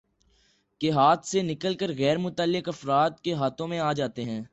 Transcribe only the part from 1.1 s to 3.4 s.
سے نکل کر غیر متعلق افراد کے